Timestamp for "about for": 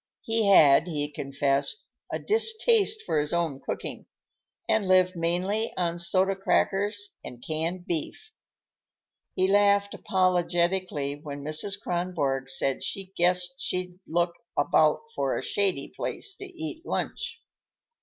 14.57-15.37